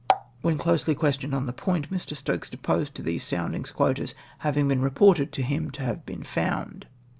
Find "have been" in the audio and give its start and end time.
5.83-6.23